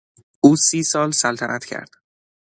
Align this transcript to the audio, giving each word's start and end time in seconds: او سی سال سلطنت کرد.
او 0.41 0.55
سی 0.55 0.83
سال 0.83 1.11
سلطنت 1.11 1.65
کرد. 1.65 1.89